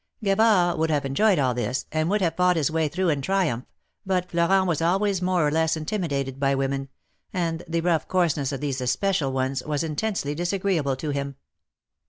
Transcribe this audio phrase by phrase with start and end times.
[0.23, 3.65] Gavard would have enjoyed all this, and would have fought his way through in triumph,
[4.03, 6.89] but Florent was always more or less intimidated by women,
[7.31, 11.35] and the rough coarseness of these especial ones was intensely disagreeable to him.